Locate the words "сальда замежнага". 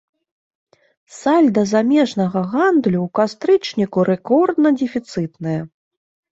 1.17-2.39